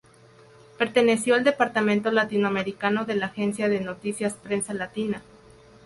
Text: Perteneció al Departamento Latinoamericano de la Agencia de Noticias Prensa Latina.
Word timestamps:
Perteneció 0.79 1.35
al 1.35 1.43
Departamento 1.43 2.09
Latinoamericano 2.09 3.05
de 3.05 3.13
la 3.13 3.27
Agencia 3.27 3.69
de 3.69 3.81
Noticias 3.81 4.33
Prensa 4.33 4.73
Latina. 4.73 5.21